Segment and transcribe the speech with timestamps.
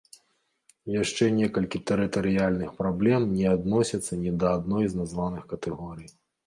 [1.01, 6.15] Яшчэ некалькі тэрытарыяльных праблем не адносяцца ні да адной з названых катэгорый.